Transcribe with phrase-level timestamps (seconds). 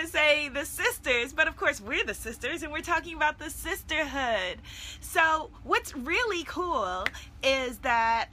[0.00, 3.50] to say the sisters, but of course we're the sisters and we're talking about the
[3.50, 4.56] sisterhood.
[5.00, 7.04] So, what's really cool
[7.42, 8.28] is that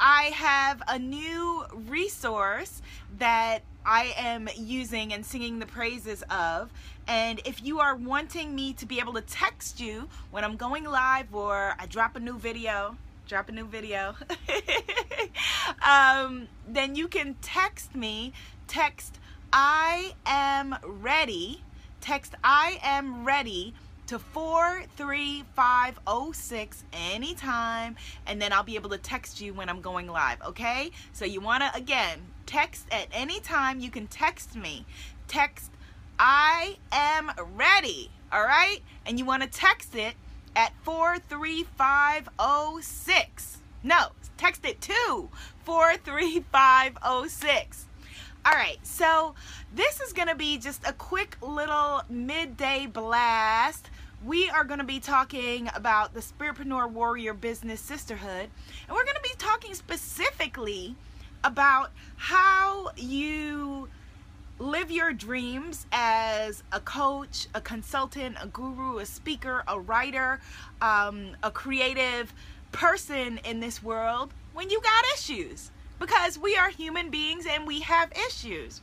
[0.00, 2.82] I have a new resource
[3.18, 6.72] that I am using and singing the praises of.
[7.06, 10.84] And if you are wanting me to be able to text you when I'm going
[10.84, 12.96] live or I drop a new video,
[13.28, 14.16] drop a new video,
[15.88, 18.32] um, then you can text me.
[18.66, 19.20] Text
[19.56, 21.62] I am ready.
[22.00, 23.72] Text I am ready
[24.08, 27.94] to 43506 anytime
[28.26, 30.90] and then I'll be able to text you when I'm going live, okay?
[31.12, 34.86] So you want to again, text at any time you can text me.
[35.28, 35.70] Text
[36.18, 38.80] I am ready, all right?
[39.06, 40.14] And you want to text it
[40.56, 43.58] at 43506.
[43.84, 45.28] No, text it to
[45.64, 47.86] 43506.
[48.46, 49.34] All right, so
[49.74, 53.88] this is going to be just a quick little midday blast.
[54.22, 58.50] We are going to be talking about the Spiritpreneur Warrior Business Sisterhood,
[58.86, 60.94] and we're going to be talking specifically
[61.42, 63.88] about how you
[64.58, 70.38] live your dreams as a coach, a consultant, a guru, a speaker, a writer,
[70.82, 72.34] um, a creative
[72.72, 75.70] person in this world when you got issues
[76.04, 78.82] because we are human beings and we have issues.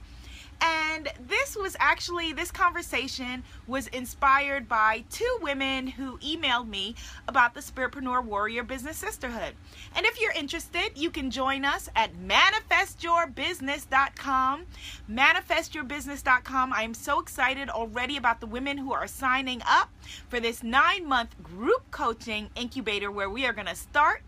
[0.59, 6.93] And this was actually, this conversation was inspired by two women who emailed me
[7.27, 9.55] about the Spiritpreneur Warrior Business Sisterhood.
[9.95, 14.65] And if you're interested, you can join us at manifestyourbusiness.com.
[15.09, 16.73] Manifestyourbusiness.com.
[16.73, 19.89] I am so excited already about the women who are signing up
[20.29, 24.21] for this nine month group coaching incubator where we are going to start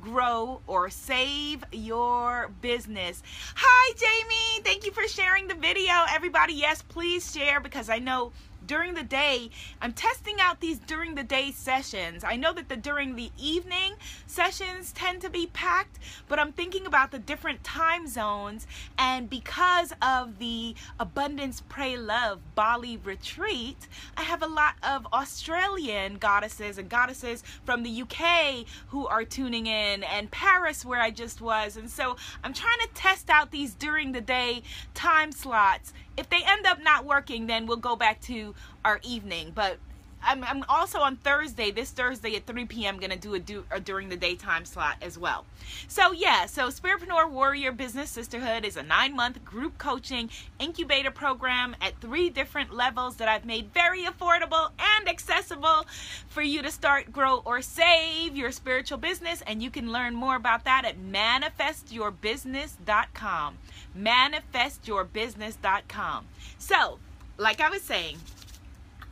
[0.00, 3.22] grow, or save your business.
[3.56, 4.64] Hi, Jamie.
[4.64, 5.92] Thank you for sharing the video.
[6.10, 8.32] Everybody, yes, please share because I know
[8.68, 9.50] during the day.
[9.82, 12.22] I'm testing out these during the day sessions.
[12.22, 13.94] I know that the during the evening
[14.26, 15.98] sessions tend to be packed,
[16.28, 18.66] but I'm thinking about the different time zones.
[18.98, 26.18] And because of the Abundance Pray Love Bali retreat, I have a lot of Australian
[26.18, 31.40] goddesses and goddesses from the UK who are tuning in, and Paris, where I just
[31.40, 31.78] was.
[31.78, 34.62] And so I'm trying to test out these during the day
[34.92, 39.52] time slots if they end up not working, then we'll go back to our evening.
[39.54, 39.78] But
[40.22, 43.64] I'm, I'm also on Thursday, this Thursday at 3 p.m., going to do a, do
[43.70, 45.44] a during the daytime slot as well.
[45.86, 51.76] So, yeah, so Spiritpreneur Warrior Business Sisterhood is a nine month group coaching incubator program
[51.80, 55.86] at three different levels that I've made very affordable and accessible
[56.28, 59.42] for you to start, grow, or save your spiritual business.
[59.46, 63.58] And you can learn more about that at manifestyourbusiness.com.
[63.96, 66.26] Manifestyourbusiness.com.
[66.58, 66.98] So,
[67.38, 68.18] like I was saying,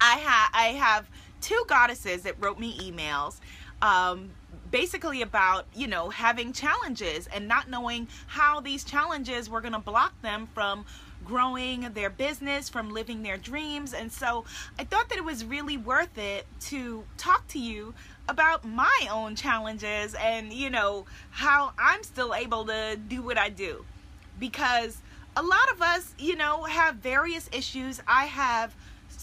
[0.01, 1.09] I have I have
[1.41, 3.41] two goddesses that wrote me emails
[3.83, 4.31] um,
[4.71, 9.79] basically about you know having challenges and not knowing how these challenges were going to
[9.79, 10.85] block them from
[11.25, 13.93] growing their business from living their dreams.
[13.93, 14.45] And so
[14.79, 17.95] i thought that it was really worth it to talk to you
[18.29, 23.49] about my own challenges and you know how i'm still able to do what i
[23.49, 23.85] do.
[24.39, 24.99] Because
[25.37, 28.01] a lot of us you know have various issues.
[28.07, 28.75] I have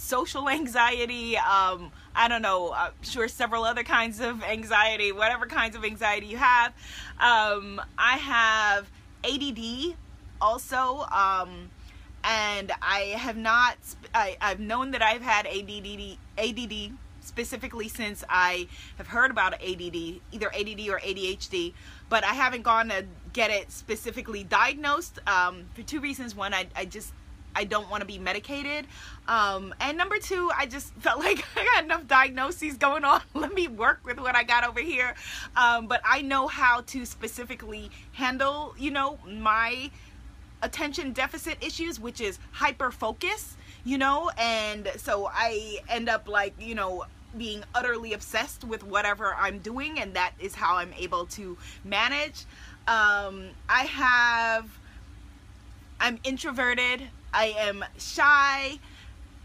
[0.03, 5.75] social anxiety, um, I don't know, I'm sure several other kinds of anxiety, whatever kinds
[5.75, 6.74] of anxiety you have.
[7.19, 8.91] Um, I have
[9.24, 9.96] ADD
[10.41, 11.72] also, um,
[12.24, 13.78] and I have not,
[14.14, 20.20] I, I've known that I've had ADD, ADD specifically since I have heard about ADD,
[20.31, 21.74] either ADD or ADHD,
[22.09, 26.35] but I haven't gone to get it specifically diagnosed um, for two reasons.
[26.35, 27.14] One, I, I just
[27.56, 28.86] I don't want to be medicated.
[29.28, 33.22] Um, and number two, I just felt like I got enough diagnoses going on.
[33.34, 35.16] Let me work with what I got over here.
[35.56, 39.91] Um, but I know how to specifically handle, you know, my
[40.62, 46.53] attention deficit issues, which is hyper focus, you know, and so I end up like,
[46.59, 47.05] you know,
[47.38, 52.46] being utterly obsessed with whatever I'm doing, and that is how I'm able to manage.
[52.88, 54.70] Um, I have,
[56.00, 57.02] I'm introverted.
[57.34, 58.80] I am shy.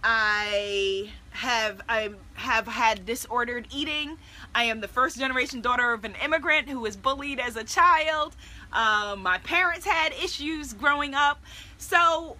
[0.04, 4.18] I have I have had disordered eating.
[4.54, 8.36] I am the first generation daughter of an immigrant who was bullied as a child.
[8.72, 11.40] Um, my parents had issues growing up.
[11.78, 12.36] So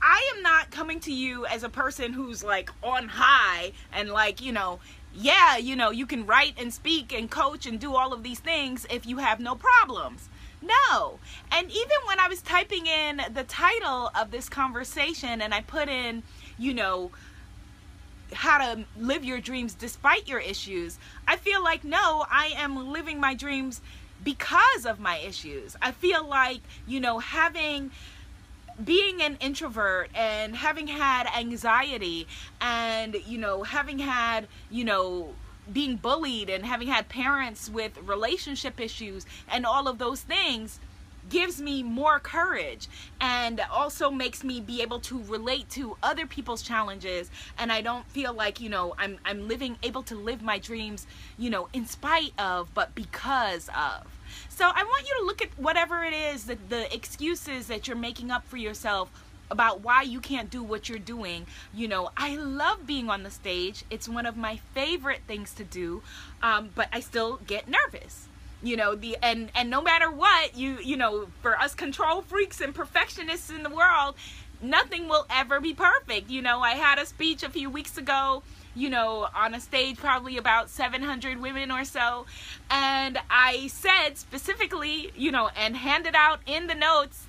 [0.00, 4.40] I am not coming to you as a person who's like on high and like,
[4.40, 4.80] you know,
[5.14, 8.40] yeah, you know, you can write and speak and coach and do all of these
[8.40, 10.28] things if you have no problems.
[10.60, 11.18] No.
[11.52, 15.88] And even when I was typing in the title of this conversation and I put
[15.88, 16.22] in,
[16.58, 17.10] you know,
[18.32, 20.98] how to live your dreams despite your issues.
[21.26, 23.80] I feel like no, I am living my dreams
[24.22, 25.76] because of my issues.
[25.80, 27.90] I feel like, you know, having
[28.84, 32.28] being an introvert and having had anxiety
[32.60, 35.34] and you know having had you know
[35.72, 40.80] being bullied and having had parents with relationship issues and all of those things
[41.28, 42.88] gives me more courage
[43.20, 47.30] and also makes me be able to relate to other people's challenges.
[47.58, 51.06] And I don't feel like you know I'm I'm living able to live my dreams
[51.36, 54.06] you know in spite of but because of.
[54.48, 57.96] So I want you to look at whatever it is that the excuses that you're
[57.96, 59.10] making up for yourself
[59.50, 61.46] about why you can't do what you're doing.
[61.74, 63.84] You know, I love being on the stage.
[63.90, 66.02] It's one of my favorite things to do,
[66.42, 68.28] um, but I still get nervous.
[68.60, 72.60] You know the and and no matter what you you know for us control freaks
[72.60, 74.16] and perfectionists in the world,
[74.60, 76.28] nothing will ever be perfect.
[76.28, 78.42] You know, I had a speech a few weeks ago
[78.78, 82.26] you know, on a stage, probably about 700 women or so.
[82.70, 87.26] And I said specifically, you know, and handed out in the notes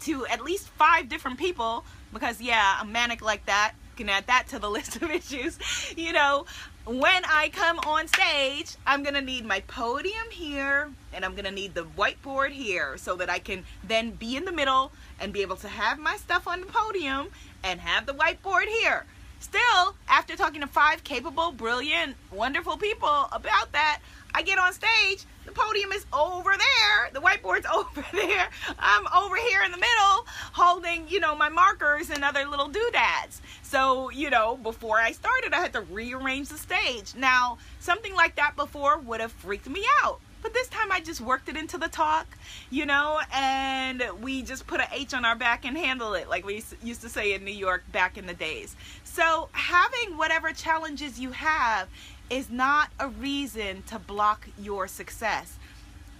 [0.00, 3.74] to at least five different people because yeah, I'm manic like that.
[3.96, 5.58] Can add that to the list of issues.
[5.96, 6.46] You know,
[6.84, 11.74] when I come on stage, I'm gonna need my podium here and I'm gonna need
[11.74, 15.56] the whiteboard here so that I can then be in the middle and be able
[15.56, 17.28] to have my stuff on the podium
[17.64, 19.04] and have the whiteboard here.
[19.40, 24.00] Still, after talking to five capable, brilliant, wonderful people about that,
[24.36, 28.48] I get on stage, the podium is over there, the whiteboard's over there,
[28.78, 33.40] I'm over here in the middle holding, you know, my markers and other little doodads.
[33.62, 37.14] So, you know, before I started, I had to rearrange the stage.
[37.16, 40.20] Now, something like that before would have freaked me out.
[40.42, 42.26] But this time I just worked it into the talk,
[42.70, 46.44] you know, and we just put an H on our back and handle it like
[46.44, 48.76] we used to say in New York back in the days.
[49.02, 51.88] So having whatever challenges you have
[52.30, 55.58] is not a reason to block your success.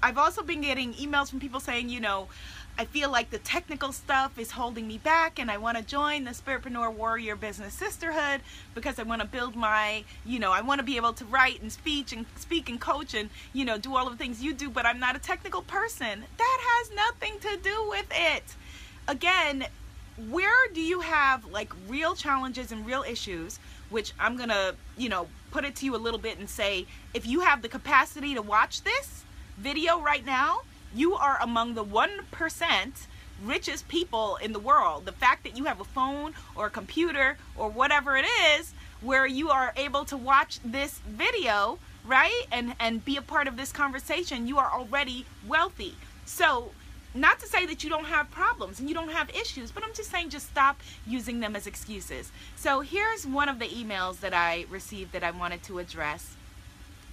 [0.02, 2.28] I've also been getting emails from people saying, you know,
[2.78, 6.24] I feel like the technical stuff is holding me back and I want to join
[6.24, 8.42] the Spiritpreneur Warrior Business Sisterhood
[8.74, 11.62] because I want to build my, you know, I want to be able to write
[11.62, 14.52] and speech and speak and coach and, you know, do all of the things you
[14.52, 16.24] do, but I'm not a technical person.
[16.36, 18.44] That has nothing to do with it.
[19.08, 19.64] Again,
[20.28, 23.58] where do you have like real challenges and real issues,
[23.88, 26.84] which I'm going to, you know, put it to you a little bit and say,
[27.14, 29.24] if you have the capacity to watch this
[29.56, 30.60] video right now,
[30.94, 33.06] you are among the 1%
[33.42, 35.06] richest people in the world.
[35.06, 38.26] The fact that you have a phone or a computer or whatever it
[38.58, 42.42] is where you are able to watch this video, right?
[42.52, 45.94] And and be a part of this conversation, you are already wealthy.
[46.26, 46.72] So,
[47.16, 49.92] not to say that you don't have problems and you don't have issues, but I'm
[49.94, 52.30] just saying just stop using them as excuses.
[52.56, 56.36] So here's one of the emails that I received that I wanted to address.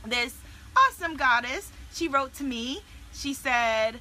[0.06, 0.36] This
[0.76, 2.82] awesome goddess, she wrote to me.
[3.14, 4.00] She said,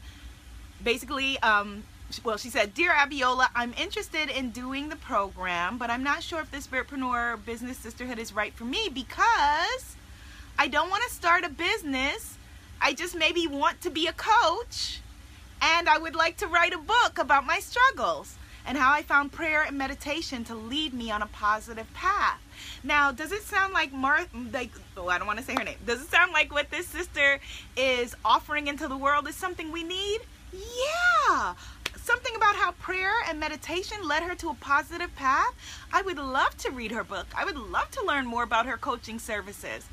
[0.82, 1.84] basically, um,
[2.24, 6.40] well, she said, Dear Abiola, I'm interested in doing the program, but I'm not sure
[6.40, 9.96] if the Spiritpreneur Business Sisterhood is right for me because
[10.58, 12.36] I don't want to start a business.
[12.80, 15.01] I just maybe want to be a coach
[15.62, 18.36] and I would like to write a book about my struggles
[18.66, 22.40] and how I found prayer and meditation to lead me on a positive path.
[22.84, 25.78] Now, does it sound like Mar like oh, I don't want to say her name.
[25.86, 27.40] Does it sound like what this sister
[27.76, 30.20] is offering into the world is something we need?
[30.52, 31.54] Yeah.
[31.96, 35.54] Something about how prayer and meditation led her to a positive path.
[35.92, 37.26] I would love to read her book.
[37.36, 39.86] I would love to learn more about her coaching services.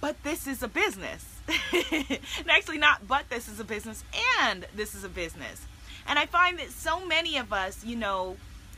[0.00, 4.04] But this is a business and actually not but this is a business
[4.40, 5.66] and this is a business.
[6.06, 8.36] And i find that so many of us you know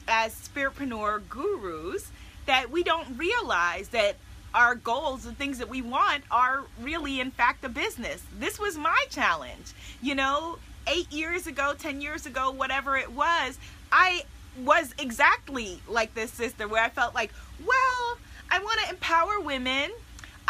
[0.08, 2.10] as spiritpreneur gurus
[2.46, 4.16] that we don't realize that
[4.52, 8.22] our goals and things that we want are really in fact a business.
[8.38, 9.72] This was my challenge.
[10.02, 13.58] You know eight years ago ten years ago whatever it was
[13.92, 14.22] i
[14.64, 17.32] was exactly like this sister where i felt like
[17.64, 18.18] well
[18.50, 19.90] i want to empower women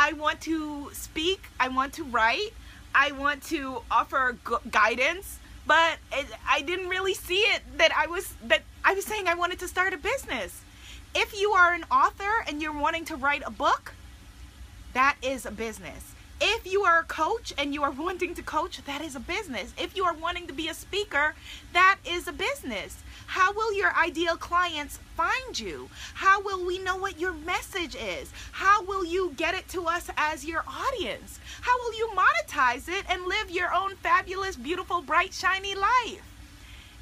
[0.01, 2.55] I want to speak, I want to write,
[2.95, 4.35] I want to offer
[4.71, 9.29] guidance, but it, I didn't really see it that I was that I was saying
[9.29, 10.63] I wanted to start a business.
[11.15, 13.93] If you are an author and you're wanting to write a book,
[14.95, 16.15] that is a business.
[16.43, 19.75] If you are a coach and you are wanting to coach, that is a business.
[19.77, 21.35] If you are wanting to be a speaker,
[21.75, 22.97] that is a business.
[23.27, 25.91] How will your ideal clients find you?
[26.15, 28.33] How will we know what your message is?
[28.53, 31.39] How will you get it to us as your audience?
[31.61, 36.23] How will you monetize it and live your own fabulous, beautiful, bright, shiny life?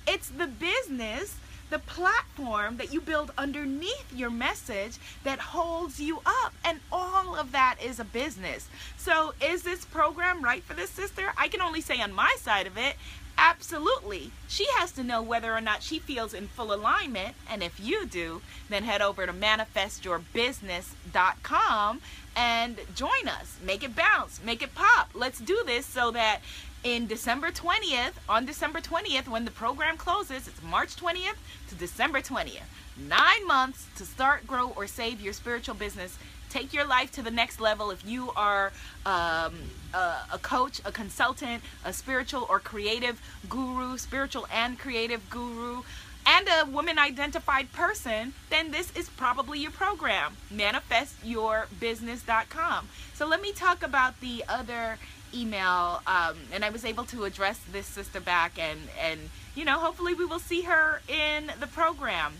[0.08, 1.36] It's the business
[1.70, 6.54] the platform that you build underneath your message that holds you up.
[6.64, 8.68] And all of that is a business.
[8.96, 11.32] So, is this program right for this sister?
[11.36, 12.96] I can only say on my side of it,
[13.36, 14.32] absolutely.
[14.48, 17.34] She has to know whether or not she feels in full alignment.
[17.48, 22.00] And if you do, then head over to manifestyourbusiness.com
[22.36, 23.56] and join us.
[23.64, 25.08] Make it bounce, make it pop.
[25.14, 26.40] Let's do this so that
[26.84, 31.36] in December 20th, on December 20th, when the program closes, it's March 20th
[31.68, 32.62] to December 20th.
[33.08, 36.18] Nine months to start, grow, or save your spiritual business.
[36.50, 37.90] Take your life to the next level.
[37.90, 38.72] If you are
[39.04, 39.54] um,
[39.92, 45.82] a, a coach, a consultant, a spiritual or creative guru, spiritual and creative guru,
[46.26, 50.36] and a woman identified person, then this is probably your program.
[50.52, 52.88] ManifestYourBusiness.com.
[53.14, 54.98] So let me talk about the other
[55.34, 59.20] email um, and I was able to address this sister back and and
[59.54, 62.34] you know hopefully we will see her in the program.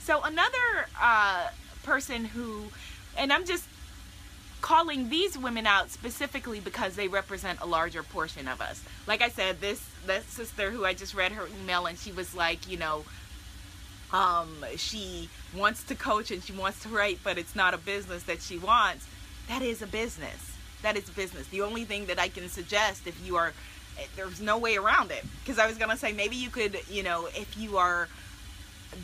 [0.00, 1.48] So another uh,
[1.82, 2.64] person who
[3.16, 3.64] and I'm just
[4.60, 8.82] calling these women out specifically because they represent a larger portion of us.
[9.06, 12.34] Like I said this that sister who I just read her email and she was
[12.34, 13.04] like you know
[14.12, 18.22] um, she wants to coach and she wants to write but it's not a business
[18.24, 19.06] that she wants.
[19.48, 20.53] That is a business
[20.84, 21.46] that is business.
[21.48, 23.52] The only thing that I can suggest if you are
[23.98, 26.78] eh, there's no way around it because I was going to say maybe you could,
[26.90, 28.08] you know, if you are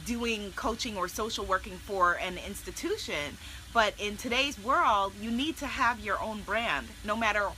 [0.06, 3.38] doing coaching or social working for an institution,
[3.72, 7.48] but in today's world, you need to have your own brand no matter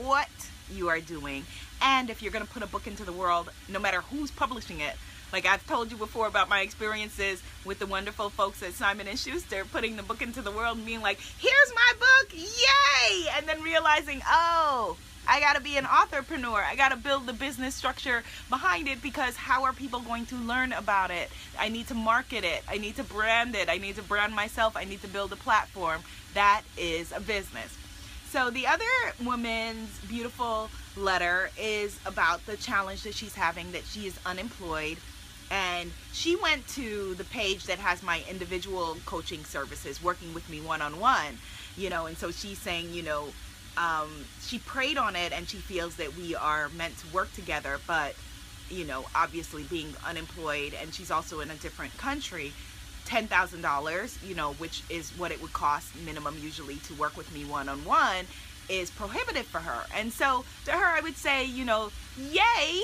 [0.00, 0.28] what
[0.72, 1.44] you are doing.
[1.82, 4.80] And if you're going to put a book into the world, no matter who's publishing
[4.80, 4.96] it,
[5.34, 9.18] like I've told you before about my experiences with the wonderful folks at Simon and
[9.18, 13.48] Schuster putting the book into the world and being like, "Here's my book, yay!" and
[13.48, 16.62] then realizing, "Oh, I got to be an entrepreneur.
[16.62, 20.36] I got to build the business structure behind it because how are people going to
[20.36, 21.28] learn about it?
[21.58, 22.62] I need to market it.
[22.68, 23.68] I need to brand it.
[23.68, 24.76] I need to brand myself.
[24.76, 26.02] I need to build a platform.
[26.34, 27.76] That is a business.
[28.30, 28.84] So the other
[29.24, 34.98] woman's beautiful letter is about the challenge that she's having that she is unemployed
[35.50, 40.60] and she went to the page that has my individual coaching services working with me
[40.60, 41.38] one-on-one
[41.76, 43.28] you know and so she's saying you know
[43.76, 44.08] um,
[44.40, 48.14] she prayed on it and she feels that we are meant to work together but
[48.70, 52.52] you know obviously being unemployed and she's also in a different country
[53.06, 57.44] $10,000 you know which is what it would cost minimum usually to work with me
[57.44, 58.26] one-on-one
[58.68, 59.84] is prohibitive for her.
[59.94, 62.82] And so to her I would say you know yay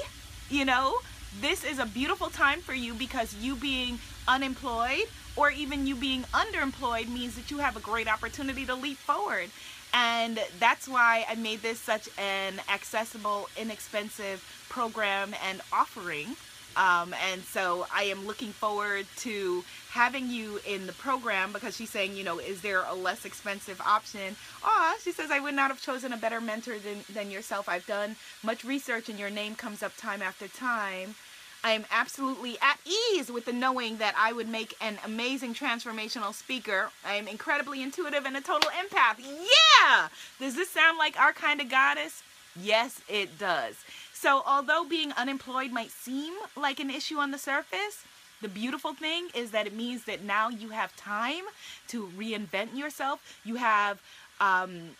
[0.48, 0.98] you know
[1.38, 5.04] this is a beautiful time for you because you being unemployed
[5.36, 9.50] or even you being underemployed means that you have a great opportunity to leap forward.
[9.94, 16.36] And that's why I made this such an accessible, inexpensive program and offering
[16.76, 21.90] um, and so I am looking forward to having you in the program because she's
[21.90, 24.36] saying, you know, is there a less expensive option?
[24.62, 27.68] Ah, she says, I would not have chosen a better mentor than, than yourself.
[27.68, 31.16] I've done much research and your name comes up time after time.
[31.62, 36.32] I am absolutely at ease with the knowing that I would make an amazing transformational
[36.32, 36.90] speaker.
[37.04, 39.18] I am incredibly intuitive and a total empath.
[39.18, 40.08] Yeah!
[40.38, 42.22] Does this sound like our kind of goddess?
[42.58, 43.76] Yes, it does.
[44.20, 48.04] So, although being unemployed might seem like an issue on the surface,
[48.42, 51.44] the beautiful thing is that it means that now you have time
[51.88, 53.40] to reinvent yourself.
[53.44, 53.98] You have
[54.38, 54.90] um,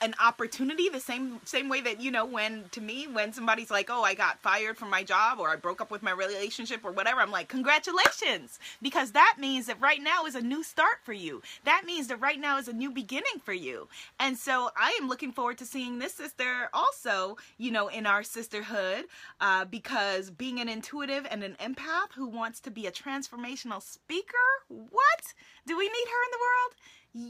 [0.00, 3.88] an opportunity the same same way that you know when to me when somebody's like
[3.90, 6.92] oh i got fired from my job or i broke up with my relationship or
[6.92, 8.58] whatever i'm like congratulations!
[8.80, 11.42] Because that means that right now is a new start for you.
[11.64, 13.88] That means that right now is a new beginning for you.
[14.20, 18.22] And so i am looking forward to seeing this sister also you know in our
[18.22, 19.04] sisterhood
[19.40, 24.36] uh, because being an intuitive and an empath who wants to be a transformational speaker
[24.68, 25.34] what?
[25.66, 26.74] Do we need her in the world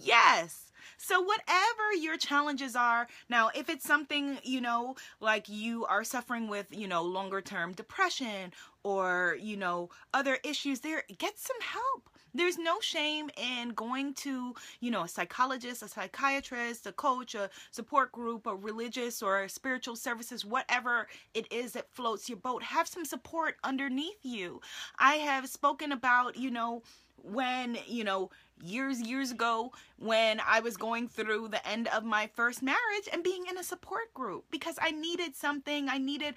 [0.02, 0.68] yes
[1.00, 6.49] so, whatever your challenges are, now, if it's something, you know, like you are suffering
[6.49, 8.52] with, you know, longer term depression
[8.83, 12.11] or, you know, other issues there, get some help.
[12.35, 17.49] There's no shame in going to, you know, a psychologist, a psychiatrist, a coach, a
[17.71, 22.62] support group, a religious or spiritual services, whatever it is that floats your boat.
[22.62, 24.61] Have some support underneath you.
[24.99, 26.83] I have spoken about, you know,
[27.23, 28.30] when, you know,
[28.62, 33.22] years, years ago when I was going through the end of my first marriage and
[33.22, 35.88] being in a support group because I needed something.
[35.88, 36.34] I needed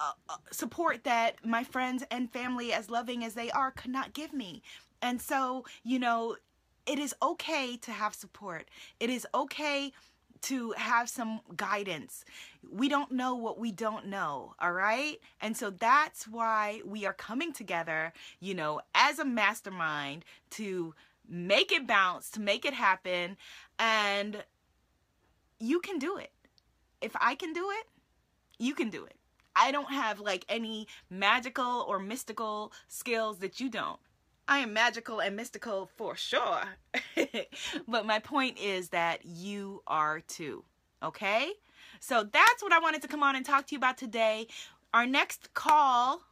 [0.00, 4.14] uh, uh, support that my friends and family, as loving as they are, could not
[4.14, 4.62] give me.
[5.00, 6.36] And so, you know,
[6.86, 8.68] it is okay to have support.
[8.98, 9.92] It is okay
[10.42, 12.24] to have some guidance.
[12.68, 15.20] We don't know what we don't know, all right?
[15.40, 20.94] And so that's why we are coming together, you know, as a mastermind to
[21.28, 23.36] make it bounce, to make it happen.
[23.78, 24.44] And
[25.58, 26.32] you can do it.
[27.00, 27.86] If I can do it,
[28.58, 29.16] you can do it.
[29.54, 34.00] I don't have like any magical or mystical skills that you don't.
[34.48, 36.64] I am magical and mystical for sure.
[37.88, 40.64] but my point is that you are too.
[41.02, 41.52] Okay?
[42.00, 44.48] So that's what I wanted to come on and talk to you about today.
[44.92, 46.22] Our next call,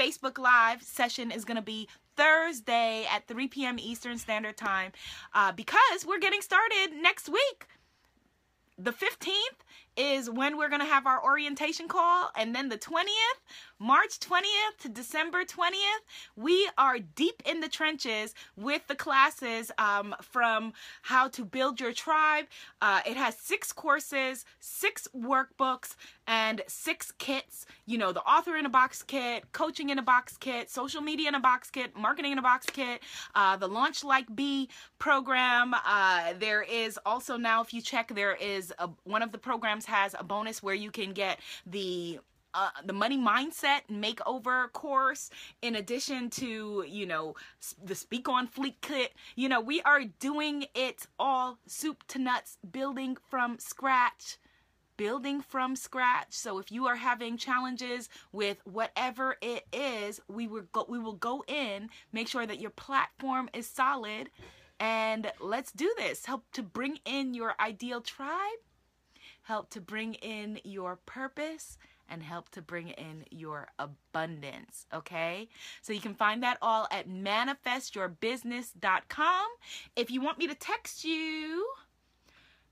[0.00, 3.78] Facebook Live session, is going to be Thursday at 3 p.m.
[3.78, 4.92] Eastern Standard Time
[5.34, 7.66] uh, because we're getting started next week.
[8.78, 9.60] The 15th
[9.96, 12.30] is when we're going to have our orientation call.
[12.36, 13.40] And then the 20th,
[13.78, 16.02] March 20th to December 20th,
[16.36, 21.92] we are deep in the trenches with the classes um, from how to build your
[21.92, 22.46] tribe.
[22.80, 27.66] Uh, it has six courses, six workbooks, and six kits.
[27.86, 31.28] You know, the author in a box kit, coaching in a box kit, social media
[31.28, 33.02] in a box kit, marketing in a box kit,
[33.34, 34.68] uh, the Launch Like Bee
[34.98, 35.74] program.
[35.74, 39.79] Uh, there is also now, if you check, there is a, one of the programs
[39.86, 42.18] has a bonus where you can get the
[42.52, 45.30] uh, the money mindset makeover course
[45.62, 47.34] in addition to you know
[47.84, 49.12] the speak on fleet kit.
[49.36, 54.38] You know we are doing it all soup to nuts building from scratch
[54.96, 56.26] building from scratch.
[56.32, 61.14] So if you are having challenges with whatever it is we will go we will
[61.14, 64.28] go in make sure that your platform is solid
[64.78, 66.26] and let's do this.
[66.26, 68.60] Help to bring in your ideal tribe
[69.50, 71.76] help to bring in your purpose
[72.08, 74.86] and help to bring in your abundance.
[74.94, 75.48] Okay.
[75.82, 79.46] So you can find that all at manifestyourbusiness.com.
[79.96, 81.68] If you want me to text you,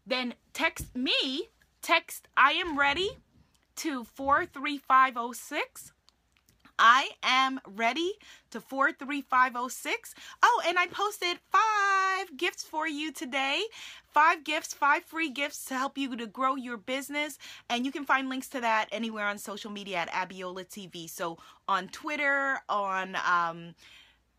[0.06, 1.49] then text me,
[1.82, 3.11] text I am ready
[3.76, 5.92] to 43506
[6.78, 8.12] I am ready
[8.50, 10.14] to 43506.
[10.42, 13.62] Oh, and I posted five gifts for you today.
[14.12, 17.38] Five gifts, five free gifts to help you to grow your business.
[17.68, 21.09] And you can find links to that anywhere on social media at Abiola TV.
[21.09, 23.74] So on Twitter, on um,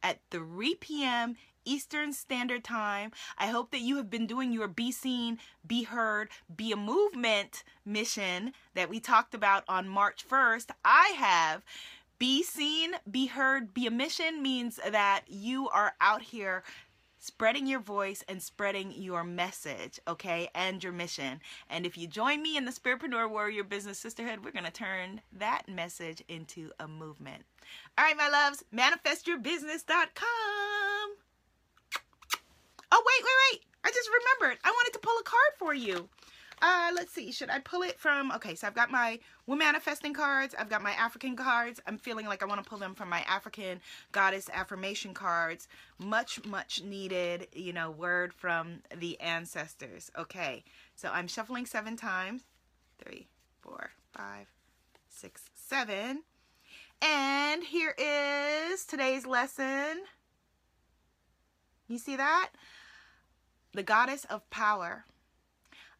[0.01, 1.35] at 3 p.m.
[1.65, 3.11] Eastern Standard Time.
[3.37, 7.63] I hope that you have been doing your Be Seen, Be Heard, Be a Movement
[7.85, 10.71] mission that we talked about on March 1st.
[10.83, 11.63] I have.
[12.17, 16.63] Be seen, be heard, be a mission means that you are out here
[17.25, 21.41] spreading your voice and spreading your message, okay, and your mission.
[21.69, 25.21] And if you join me in the Spiritpreneur Warrior Business Sisterhood, we're going to turn
[25.33, 27.43] that message into a movement.
[27.97, 31.24] All right, my loves, manifestyourbusiness.com.
[32.91, 33.65] Oh, wait, wait, wait.
[33.83, 34.59] I just remembered.
[34.63, 36.09] I wanted to pull a card for you.
[36.61, 37.31] Uh, let's see.
[37.31, 38.31] Should I pull it from...
[38.31, 40.55] Okay, so I've got my Woman Manifesting cards.
[40.57, 41.81] I've got my African cards.
[41.85, 45.67] I'm feeling like I want to pull them from my African Goddess Affirmation cards.
[45.99, 50.09] Much, much needed, you know, word from the ancestors.
[50.17, 50.63] Okay,
[50.95, 52.43] so I'm shuffling seven times.
[53.03, 53.27] Three,
[53.61, 54.47] four, five,
[55.09, 56.23] six, seven.
[57.01, 60.03] And here is today's lesson.
[61.87, 62.49] You see that?
[63.75, 65.03] The goddess of power.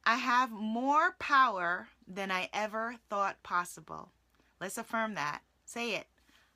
[0.05, 4.11] I have more power than I ever thought possible.
[4.61, 5.41] Let's affirm that.
[5.65, 6.07] Say it.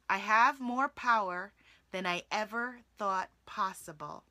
[0.10, 1.52] I have more power
[1.92, 4.24] than I ever thought possible.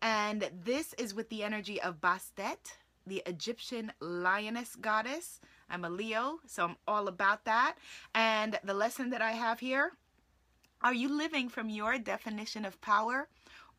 [0.00, 5.40] And this is with the energy of Bastet, the Egyptian lioness goddess.
[5.68, 7.76] I'm a Leo, so I'm all about that.
[8.14, 9.92] And the lesson that I have here
[10.82, 13.28] are you living from your definition of power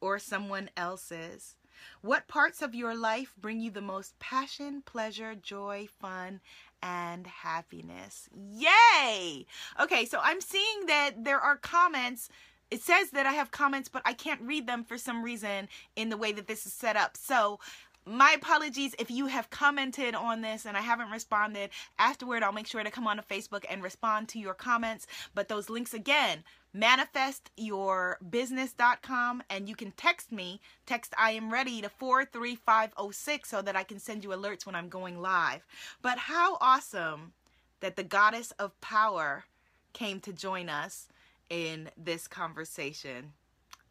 [0.01, 1.55] or someone else's?
[2.01, 6.41] What parts of your life bring you the most passion, pleasure, joy, fun,
[6.81, 8.29] and happiness?
[8.33, 9.45] Yay!
[9.79, 12.29] Okay, so I'm seeing that there are comments
[12.69, 16.09] it says that I have comments, but I can't read them for some reason in
[16.09, 17.15] the way that this is set up.
[17.15, 17.59] So
[18.07, 21.69] my apologies if you have commented on this and I haven't responded.
[21.99, 25.07] Afterward, I'll make sure to come on to Facebook and respond to your comments.
[25.35, 26.43] But those links again,
[26.77, 33.83] manifestyourbusiness.com and you can text me text i am ready to 43506 so that i
[33.83, 35.65] can send you alerts when i'm going live
[36.01, 37.33] but how awesome
[37.79, 39.45] that the goddess of power
[39.93, 41.07] came to join us
[41.49, 43.33] in this conversation.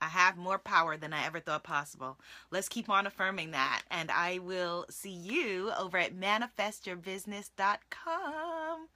[0.00, 2.18] I have more power than I ever thought possible.
[2.50, 3.82] Let's keep on affirming that.
[3.90, 8.88] And I will see you over at manifestyourbusiness.com.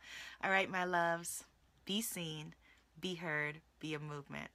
[0.45, 1.45] All right, my loves,
[1.87, 2.55] be seen,
[3.01, 4.49] be heard, be a movement.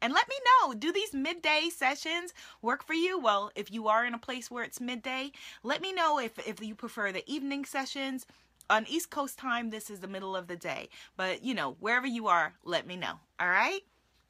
[0.00, 3.18] And let me know do these midday sessions work for you?
[3.18, 5.30] Well, if you are in a place where it's midday,
[5.62, 8.26] let me know if, if you prefer the evening sessions.
[8.70, 10.88] On East Coast time, this is the middle of the day.
[11.16, 13.20] But, you know, wherever you are, let me know.
[13.38, 13.80] All right?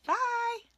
[0.06, 0.71] Bye.